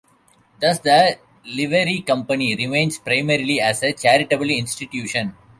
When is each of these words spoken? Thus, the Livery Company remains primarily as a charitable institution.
Thus, 0.59 0.79
the 0.79 1.19
Livery 1.45 2.01
Company 2.01 2.55
remains 2.55 2.97
primarily 2.97 3.61
as 3.61 3.83
a 3.83 3.93
charitable 3.93 4.49
institution. 4.49 5.35